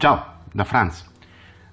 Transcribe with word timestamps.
Ciao, 0.00 0.24
da 0.50 0.64
Franz. 0.64 1.06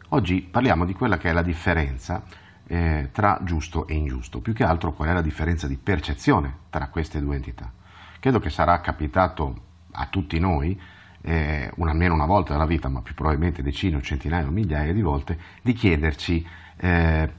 Oggi 0.10 0.42
parliamo 0.42 0.84
di 0.84 0.94
quella 0.94 1.18
che 1.18 1.30
è 1.30 1.32
la 1.32 1.42
differenza 1.42 2.24
eh, 2.68 3.08
tra 3.14 3.40
giusto 3.44 3.88
e 3.88 3.94
ingiusto, 3.94 4.42
più 4.42 4.52
che 4.52 4.66
altro 4.66 4.92
qual 4.92 5.08
è 5.08 5.14
la 5.14 5.22
differenza 5.22 5.66
di 5.66 5.78
percezione 5.78 6.54
tra 6.70 6.90
queste 6.90 7.22
due 7.22 7.38
entità. 7.38 7.72
Credo 8.20 8.40
che 8.40 8.50
sarà 8.50 8.82
capitato 8.82 9.62
a 9.92 10.08
tutti 10.08 10.40
noi, 10.40 10.78
eh, 11.22 11.72
un, 11.76 11.88
almeno 11.88 12.16
una 12.16 12.26
volta 12.26 12.52
nella 12.52 12.66
vita, 12.66 12.90
ma 12.90 13.02
più 13.02 13.14
probabilmente 13.14 13.64
decine 13.64 13.96
o 13.96 14.02
centinaia 14.02 14.46
o 14.46 14.52
migliaia 14.52 14.92
di 14.92 15.02
volte, 15.02 15.40
di 15.62 15.72
chiederci 15.72 16.46
eh, 16.76 17.32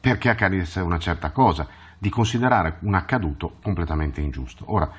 perché 0.00 0.30
accadesse 0.30 0.80
una 0.80 0.98
certa 0.98 1.30
cosa, 1.30 1.64
di 1.96 2.08
considerare 2.08 2.78
un 2.80 2.94
accaduto 2.94 3.58
completamente 3.62 4.20
ingiusto. 4.20 4.64
Ora, 4.66 4.90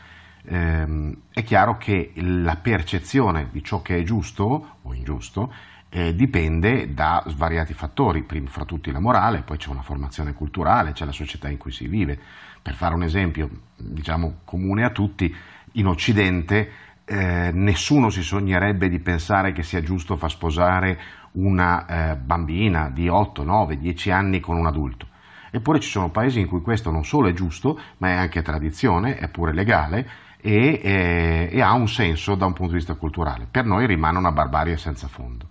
ehm, 0.44 1.16
è 1.32 1.44
chiaro 1.44 1.78
che 1.78 2.12
la 2.16 2.56
percezione 2.56 3.50
di 3.52 3.64
ciò 3.64 3.82
che 3.82 3.98
è 3.98 4.04
giusto 4.04 4.78
o 4.90 4.94
ingiusto 4.94 5.54
eh, 5.90 6.16
dipende 6.16 6.94
da 6.94 7.24
svariati 7.28 7.74
fattori, 7.74 8.24
prima 8.24 8.50
fra 8.50 8.66
tutti 8.66 8.92
la 8.92 9.00
morale, 9.00 9.42
poi 9.42 9.58
c'è 9.58 9.70
una 9.70 9.82
formazione 9.82 10.34
culturale, 10.34 10.92
c'è 10.92 11.06
la 11.06 11.12
società 11.12 11.50
in 11.50 11.58
cui 11.58 11.72
si 11.72 11.88
vive. 11.88 12.20
Per 12.62 12.76
fare 12.76 12.94
un 12.94 13.04
esempio, 13.04 13.50
diciamo 13.76 14.40
comune 14.44 14.84
a 14.84 14.92
tutti, 14.92 15.34
in 15.74 15.88
Occidente 15.88 16.72
eh, 17.06 17.50
nessuno 17.52 18.10
si 18.10 18.22
sognerebbe 18.22 18.88
di 18.88 19.00
pensare 19.00 19.52
che 19.52 19.64
sia 19.64 19.82
giusto 19.82 20.16
far 20.16 20.30
sposare 20.30 21.00
una 21.32 21.86
eh, 22.12 22.16
bambina 22.16 22.90
di 22.90 23.08
8, 23.08 23.44
9, 23.44 23.78
10 23.78 24.12
anni 24.12 24.40
con 24.40 24.58
un 24.58 24.68
adulto. 24.68 25.08
Eppure 25.52 25.80
ci 25.80 25.90
sono 25.90 26.10
paesi 26.10 26.40
in 26.40 26.48
cui 26.48 26.62
questo 26.62 26.92
non 26.92 27.04
solo 27.04 27.28
è 27.28 27.34
giusto, 27.34 27.80
ma 27.98 28.10
è 28.10 28.14
anche 28.14 28.44
tradizione, 28.44 29.18
è 29.18 29.28
pure 29.30 29.54
legale 29.54 30.08
e, 30.42 30.80
e, 30.82 31.50
e 31.52 31.62
ha 31.62 31.74
un 31.74 31.88
senso 31.88 32.36
da 32.36 32.46
un 32.46 32.54
punto 32.54 32.72
di 32.72 32.78
vista 32.78 32.96
culturale. 32.96 33.48
Per 33.50 33.66
noi 33.66 33.86
rimane 33.86 34.18
una 34.18 34.32
barbarie 34.32 34.78
senza 34.78 35.08
fondo. 35.08 35.48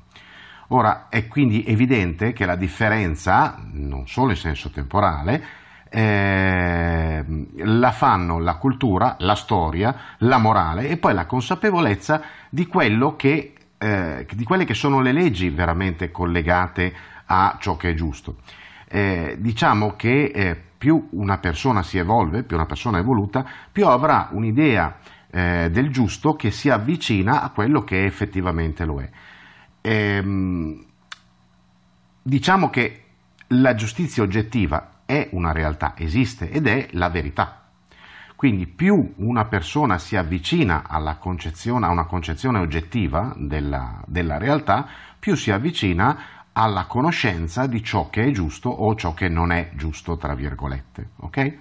Ora 0.69 1.08
è 1.08 1.27
quindi 1.28 1.64
evidente 1.64 2.33
che 2.33 2.45
la 2.45 2.56
differenza, 2.56 3.58
non 3.72 4.06
solo 4.06 4.30
in 4.30 4.36
senso 4.36 4.70
temporale, 4.70 5.42
eh, 5.89 7.25
la 7.56 7.92
fanno 7.92 8.39
la 8.39 8.56
cultura, 8.56 9.17
la 9.20 9.34
storia, 9.34 9.95
la 10.19 10.36
morale 10.36 10.89
e 10.89 10.98
poi 10.98 11.14
la 11.14 11.25
consapevolezza 11.25 12.20
di, 12.50 12.69
che, 13.17 13.55
eh, 13.78 14.27
di 14.30 14.45
quelle 14.45 14.64
che 14.64 14.75
sono 14.75 15.00
le 15.00 15.12
leggi 15.12 15.48
veramente 15.48 16.11
collegate 16.11 16.95
a 17.25 17.56
ciò 17.58 17.77
che 17.77 17.91
è 17.91 17.95
giusto. 17.95 18.36
Eh, 18.91 19.36
diciamo 19.39 19.97
che 19.97 20.33
eh, 20.34 20.56
più 20.78 21.08
una 21.11 21.39
persona 21.39 21.83
si 21.83 21.98
evolve, 21.98 22.42
più 22.42 22.56
una 22.56 22.64
persona 22.64 22.98
è 22.98 23.00
evoluta, 23.00 23.45
più 23.70 23.86
avrà 23.86 24.28
un'idea 24.33 24.97
eh, 25.30 25.69
del 25.70 25.91
giusto 25.91 26.34
che 26.34 26.50
si 26.50 26.70
avvicina 26.70 27.42
a 27.42 27.50
quello 27.50 27.83
che 27.83 28.05
effettivamente 28.05 28.84
lo 28.86 29.00
è. 29.00 29.11
Ehm, 29.83 30.84
diciamo 32.22 32.70
che 32.70 33.03
la 33.48 33.75
giustizia 33.75 34.22
oggettiva 34.22 35.00
è 35.05 35.28
una 35.33 35.52
realtà, 35.52 35.95
esiste 35.97 36.50
ed 36.50 36.67
è 36.67 36.89
la 36.92 37.11
verità. 37.11 37.64
Quindi 38.36 38.69
più 38.69 39.14
una 39.17 39.47
persona 39.47 39.98
si 39.98 40.14
avvicina 40.14 40.84
a 40.86 40.98
una 40.98 41.17
concezione 42.05 42.58
oggettiva 42.58 43.34
della, 43.36 44.00
della 44.06 44.39
realtà, 44.39 44.86
più 45.19 45.34
si 45.34 45.50
avvicina 45.50 46.38
alla 46.59 46.87
conoscenza 46.87 47.69
di 47.69 47.84
ciò 47.84 48.11
che 48.11 48.25
è 48.25 48.31
giusto 48.33 48.69
o 48.69 48.97
ciò 48.97 49.14
che 49.14 49.28
non 49.28 49.53
è 49.53 49.70
giusto, 49.75 50.17
tra 50.17 50.34
virgolette. 50.34 51.11
Okay? 51.19 51.59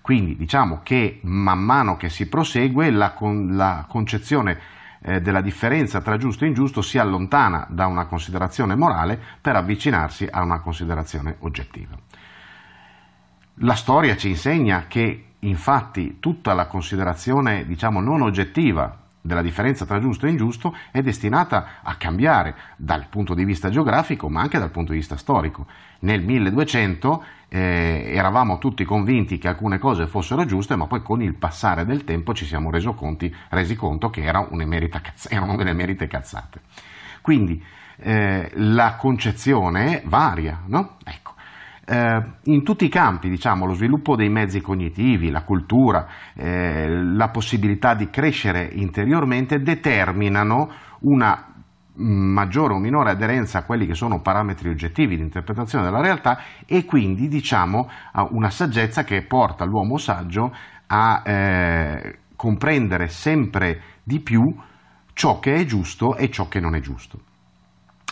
Quindi 0.00 0.34
diciamo 0.34 0.80
che 0.82 1.20
man 1.24 1.58
mano 1.58 1.98
che 1.98 2.08
si 2.08 2.26
prosegue 2.26 2.90
la, 2.90 3.12
con, 3.12 3.54
la 3.54 3.84
concezione 3.86 4.58
eh, 5.02 5.20
della 5.20 5.42
differenza 5.42 6.00
tra 6.00 6.16
giusto 6.16 6.44
e 6.44 6.48
ingiusto 6.48 6.80
si 6.80 6.96
allontana 6.96 7.66
da 7.68 7.86
una 7.86 8.06
considerazione 8.06 8.74
morale 8.74 9.20
per 9.40 9.56
avvicinarsi 9.56 10.26
a 10.30 10.42
una 10.42 10.60
considerazione 10.60 11.36
oggettiva. 11.40 11.94
La 13.62 13.74
storia 13.74 14.16
ci 14.16 14.30
insegna 14.30 14.86
che 14.88 15.32
infatti 15.40 16.16
tutta 16.18 16.54
la 16.54 16.66
considerazione 16.66 17.66
diciamo 17.66 18.00
non 18.00 18.22
oggettiva 18.22 18.99
della 19.20 19.42
differenza 19.42 19.84
tra 19.84 20.00
giusto 20.00 20.26
e 20.26 20.30
ingiusto 20.30 20.74
è 20.90 21.02
destinata 21.02 21.80
a 21.82 21.94
cambiare 21.96 22.54
dal 22.76 23.06
punto 23.08 23.34
di 23.34 23.44
vista 23.44 23.68
geografico 23.68 24.28
ma 24.28 24.40
anche 24.40 24.58
dal 24.58 24.70
punto 24.70 24.92
di 24.92 24.98
vista 24.98 25.16
storico. 25.16 25.66
Nel 26.00 26.22
1200 26.22 27.24
eh, 27.48 28.10
eravamo 28.14 28.58
tutti 28.58 28.84
convinti 28.84 29.38
che 29.38 29.48
alcune 29.48 29.78
cose 29.78 30.06
fossero 30.06 30.44
giuste 30.44 30.76
ma 30.76 30.86
poi 30.86 31.02
con 31.02 31.22
il 31.22 31.34
passare 31.34 31.84
del 31.84 32.04
tempo 32.04 32.32
ci 32.32 32.46
siamo 32.46 32.70
conti, 32.94 33.34
resi 33.50 33.76
conto 33.76 34.08
che 34.10 34.22
era 34.22 34.46
erano 35.28 35.56
delle 35.56 35.72
merite 35.72 36.06
cazzate. 36.06 36.60
Quindi 37.20 37.62
eh, 38.02 38.50
la 38.54 38.96
concezione 38.96 40.02
varia, 40.06 40.62
no? 40.66 40.96
Ecco 41.04 41.29
eh, 41.90 42.22
in 42.44 42.62
tutti 42.62 42.84
i 42.84 42.88
campi, 42.88 43.28
diciamo, 43.28 43.66
lo 43.66 43.74
sviluppo 43.74 44.14
dei 44.14 44.28
mezzi 44.28 44.60
cognitivi, 44.60 45.28
la 45.28 45.42
cultura, 45.42 46.06
eh, 46.34 46.88
la 46.88 47.28
possibilità 47.30 47.94
di 47.94 48.08
crescere 48.10 48.70
interiormente 48.72 49.60
determinano 49.60 50.70
una 51.00 51.46
maggiore 51.94 52.74
o 52.74 52.78
minore 52.78 53.10
aderenza 53.10 53.58
a 53.58 53.64
quelli 53.64 53.86
che 53.86 53.94
sono 53.94 54.20
parametri 54.20 54.68
oggettivi 54.68 55.16
di 55.16 55.22
interpretazione 55.22 55.84
della 55.84 56.00
realtà 56.00 56.38
e 56.64 56.84
quindi 56.84 57.26
diciamo 57.26 57.90
a 58.12 58.26
una 58.30 58.48
saggezza 58.48 59.02
che 59.02 59.22
porta 59.22 59.64
l'uomo 59.64 59.98
saggio 59.98 60.54
a 60.86 61.22
eh, 61.24 62.18
comprendere 62.36 63.08
sempre 63.08 63.82
di 64.04 64.20
più 64.20 64.54
ciò 65.12 65.40
che 65.40 65.56
è 65.56 65.64
giusto 65.64 66.16
e 66.16 66.30
ciò 66.30 66.46
che 66.48 66.60
non 66.60 66.76
è 66.76 66.80
giusto. 66.80 67.18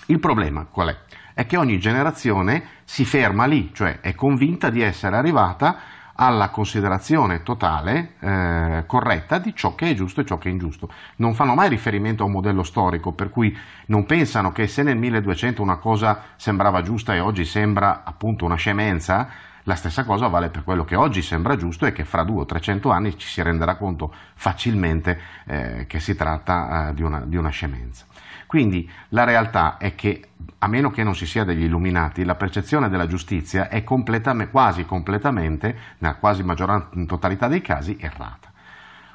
Il 0.07 0.19
problema 0.19 0.67
qual 0.67 0.89
è? 0.89 0.97
È 1.39 1.47
che 1.47 1.57
ogni 1.57 1.79
generazione 1.79 2.65
si 2.83 3.05
ferma 3.05 3.47
lì, 3.47 3.71
cioè 3.73 4.01
è 4.01 4.13
convinta 4.17 4.71
di 4.71 4.83
essere 4.83 5.15
arrivata 5.15 5.77
alla 6.17 6.49
considerazione 6.49 7.45
totale, 7.45 8.15
eh, 8.19 8.83
corretta 8.89 9.39
di 9.39 9.55
ciò 9.55 9.77
che 9.77 9.91
è 9.91 9.95
giusto 9.95 10.21
e 10.21 10.25
ciò 10.25 10.37
che 10.37 10.49
è 10.49 10.51
ingiusto. 10.51 10.91
Non 11.19 11.35
fanno 11.35 11.55
mai 11.55 11.69
riferimento 11.69 12.25
a 12.25 12.27
un 12.27 12.33
modello 12.33 12.65
storico, 12.65 13.13
per 13.13 13.31
cui 13.31 13.57
non 13.87 14.05
pensano 14.05 14.51
che 14.51 14.67
se 14.67 14.83
nel 14.83 14.97
1200 14.97 15.63
una 15.63 15.77
cosa 15.77 16.23
sembrava 16.35 16.83
giusta 16.83 17.15
e 17.15 17.21
oggi 17.21 17.45
sembra 17.45 18.03
appunto 18.03 18.45
una 18.45 18.57
scemenza, 18.57 19.29
la 19.69 19.75
stessa 19.75 20.05
cosa 20.05 20.29
vale 20.29 20.49
per 20.49 20.65
quello 20.65 20.83
che 20.83 20.97
oggi 20.97 21.21
sembra 21.21 21.55
giusto 21.55 21.85
e 21.85 21.93
che 21.93 22.07
fra 22.07 22.25
200 22.25 22.41
o 22.41 22.47
300 22.47 22.91
anni 22.91 23.19
ci 23.19 23.29
si 23.29 23.43
renderà 23.43 23.77
conto 23.77 24.13
facilmente 24.35 25.21
eh, 25.45 25.85
che 25.87 26.01
si 26.01 26.17
tratta 26.17 26.89
eh, 26.89 26.95
di, 26.95 27.03
una, 27.03 27.21
di 27.21 27.37
una 27.37 27.51
scemenza. 27.51 28.07
Quindi 28.47 28.91
la 29.11 29.25
realtà 29.25 29.77
è 29.77 29.95
che, 29.95 30.31
a 30.57 30.67
meno 30.69 30.91
che 30.91 31.03
non 31.03 31.15
si 31.15 31.27
sia 31.27 31.45
degli 31.45 31.65
illuminati, 31.65 32.25
la 32.25 32.35
percezione 32.35 32.89
della 32.89 33.07
giustizia 33.07 33.69
è 33.69 33.85
completamente, 33.85 34.51
quasi 34.51 34.87
completamente, 34.87 35.77
nella 35.99 36.15
quasi 36.15 36.43
maggioranza, 36.43 36.89
totalità 37.07 37.47
dei 37.47 37.61
casi, 37.61 37.99
errata. 38.01 38.51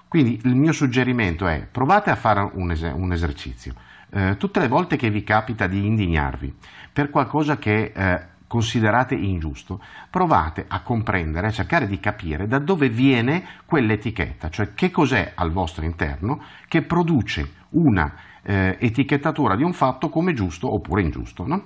Quindi 0.07 0.39
il 0.43 0.55
mio 0.55 0.71
suggerimento 0.71 1.47
è 1.47 1.67
provate 1.69 2.11
a 2.11 2.15
fare 2.15 2.47
un, 2.53 2.69
es- 2.69 2.93
un 2.93 3.11
esercizio. 3.11 3.73
Eh, 4.11 4.37
tutte 4.37 4.59
le 4.59 4.67
volte 4.67 4.97
che 4.97 5.09
vi 5.09 5.23
capita 5.23 5.65
di 5.65 5.83
indignarvi 5.83 6.55
per 6.93 7.09
qualcosa 7.09 7.57
che 7.57 7.91
eh, 7.95 8.21
considerate 8.53 9.15
ingiusto, 9.15 9.81
provate 10.11 10.65
a 10.67 10.81
comprendere, 10.81 11.47
a 11.47 11.51
cercare 11.51 11.87
di 11.87 11.99
capire 11.99 12.45
da 12.45 12.59
dove 12.59 12.87
viene 12.87 13.43
quell'etichetta, 13.65 14.51
cioè 14.51 14.75
che 14.75 14.91
cos'è 14.91 15.31
al 15.33 15.49
vostro 15.49 15.85
interno 15.85 16.39
che 16.67 16.83
produce 16.83 17.53
una 17.69 18.13
eh, 18.43 18.77
etichettatura 18.79 19.55
di 19.55 19.63
un 19.63 19.73
fatto 19.73 20.09
come 20.09 20.33
giusto 20.33 20.71
oppure 20.71 21.01
ingiusto. 21.01 21.47
No? 21.47 21.63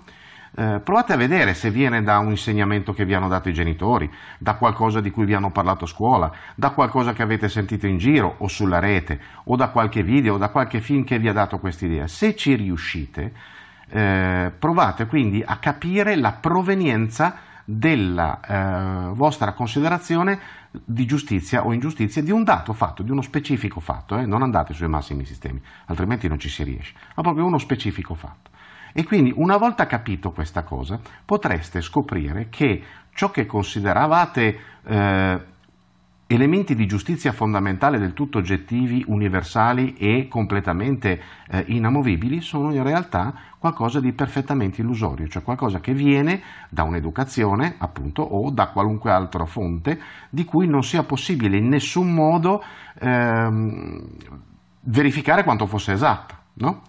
Eh, 0.56 0.80
provate 0.82 1.12
a 1.12 1.18
vedere 1.18 1.54
se 1.56 1.72
viene 1.72 2.02
da 2.04 2.20
un 2.20 2.30
insegnamento 2.30 2.94
che 2.94 3.04
vi 3.04 3.14
hanno 3.14 3.28
dato 3.28 3.50
i 3.50 3.54
genitori, 3.54 4.10
da 4.38 4.56
qualcosa 4.56 5.02
di 5.02 5.12
cui 5.12 5.26
vi 5.26 5.34
hanno 5.34 5.52
parlato 5.52 5.84
a 5.84 5.88
scuola, 5.90 6.32
da 6.56 6.70
qualcosa 6.70 7.12
che 7.12 7.22
avete 7.22 7.50
sentito 7.50 7.86
in 7.86 7.98
giro 7.98 8.36
o 8.38 8.48
sulla 8.48 8.80
rete, 8.80 9.20
o 9.44 9.58
da 9.58 9.72
qualche 9.72 10.04
video 10.04 10.36
o 10.36 10.38
da 10.38 10.48
qualche 10.48 10.80
film 10.80 11.04
che 11.04 11.20
vi 11.20 11.28
ha 11.28 11.34
dato 11.34 11.60
questa 11.60 11.86
idea. 11.86 12.08
Se 12.08 12.34
ci 12.34 12.56
riuscite, 12.56 13.34
eh, 13.90 14.52
provate 14.58 15.06
quindi 15.06 15.44
a 15.46 15.58
capire 15.58 16.16
la 16.16 16.34
provenienza 16.34 17.38
della 17.64 18.40
eh, 18.40 19.14
vostra 19.14 19.54
considerazione 19.54 20.40
di 20.72 21.06
giustizia 21.06 21.66
o 21.66 21.74
ingiustizia 21.74 22.22
di 22.22 22.32
un 22.32 22.44
dato 22.44 22.74
fatto, 22.74 23.04
di 23.04 23.12
uno 23.12 23.22
specifico 23.22 23.80
fatto, 23.80 24.18
eh? 24.18 24.26
non 24.26 24.42
andate 24.42 24.74
sui 24.74 24.88
massimi 24.88 25.26
sistemi, 25.26 25.62
altrimenti 25.86 26.28
non 26.28 26.40
ci 26.40 26.50
si 26.50 26.64
riesce, 26.64 26.94
ma 27.16 27.24
proprio 27.24 27.46
uno 27.46 27.58
specifico 27.58 28.14
fatto. 28.14 28.52
E 28.94 29.04
quindi 29.04 29.34
una 29.36 29.58
volta 29.58 29.86
capito 29.86 30.32
questa 30.32 30.64
cosa 30.64 31.00
potreste 31.26 31.82
scoprire 31.82 32.48
che 32.50 32.84
ciò 33.14 33.32
che 33.32 33.46
consideravate 33.46 34.60
eh, 34.84 35.40
elementi 36.28 36.76
di 36.76 36.86
giustizia 36.86 37.32
fondamentale 37.32 37.98
del 37.98 38.14
tutto 38.14 38.38
oggettivi, 38.38 39.04
universali 39.08 39.96
e 39.96 40.28
completamente 40.28 41.22
eh, 41.50 41.64
inamovibili 41.68 42.42
sono 42.42 42.74
in 42.74 42.84
realtà 42.84 43.34
qualcosa 43.58 44.02
di 44.02 44.12
perfettamente 44.12 44.82
illusorio, 44.82 45.28
cioè 45.28 45.42
qualcosa 45.42 45.80
che 45.80 45.94
viene 45.94 46.42
da 46.70 46.84
un'educazione, 46.84 47.76
appunto, 47.78 48.22
o 48.22 48.52
da 48.52 48.68
qualunque 48.68 49.12
altra 49.12 49.46
fonte 49.46 50.00
di 50.30 50.44
cui 50.44 50.68
non 50.68 50.84
sia 50.84 51.04
possibile 51.04 51.58
in 51.58 51.70
nessun 51.70 52.14
modo 52.14 52.62
ehm, 53.00 54.06
verificare 54.82 55.44
quanto 55.44 55.66
fosse 55.66 55.94
esatta. 55.94 56.36
No? 56.60 56.82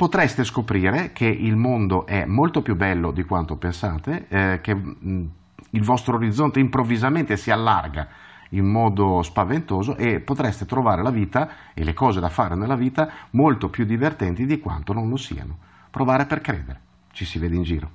potreste 0.00 0.44
scoprire 0.44 1.12
che 1.12 1.26
il 1.26 1.56
mondo 1.56 2.06
è 2.06 2.24
molto 2.24 2.62
più 2.62 2.74
bello 2.74 3.12
di 3.12 3.22
quanto 3.24 3.56
pensate, 3.56 4.26
eh, 4.28 4.60
che 4.62 4.74
mh, 4.74 5.30
il 5.72 5.84
vostro 5.84 6.16
orizzonte 6.16 6.58
improvvisamente 6.58 7.36
si 7.36 7.50
allarga 7.50 8.08
in 8.50 8.66
modo 8.66 9.22
spaventoso 9.22 9.96
e 9.96 10.20
potreste 10.20 10.66
trovare 10.66 11.02
la 11.02 11.10
vita 11.10 11.72
e 11.74 11.84
le 11.84 11.92
cose 11.92 12.20
da 12.20 12.28
fare 12.28 12.54
nella 12.54 12.76
vita 12.76 13.10
molto 13.30 13.68
più 13.68 13.84
divertenti 13.84 14.46
di 14.46 14.58
quanto 14.58 14.92
non 14.92 15.08
lo 15.08 15.16
siano. 15.16 15.58
Provare 15.90 16.26
per 16.26 16.40
credere. 16.40 16.80
Ci 17.12 17.24
si 17.24 17.38
vede 17.38 17.56
in 17.56 17.62
giro. 17.62 17.90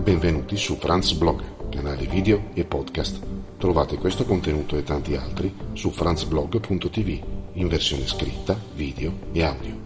Benvenuti 0.00 0.56
su 0.56 0.76
Franz 0.76 1.12
Blog, 1.12 1.70
canale 1.70 2.06
video 2.06 2.50
e 2.52 2.64
podcast. 2.64 3.26
Trovate 3.56 3.96
questo 3.96 4.24
contenuto 4.24 4.76
e 4.76 4.82
tanti 4.82 5.16
altri 5.16 5.54
su 5.72 5.90
franzblog.tv 5.90 7.52
in 7.54 7.68
versione 7.68 8.06
scritta, 8.06 8.54
video 8.74 9.12
e 9.32 9.42
audio. 9.42 9.83